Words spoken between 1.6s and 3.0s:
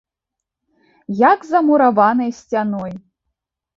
мураванай сцяной!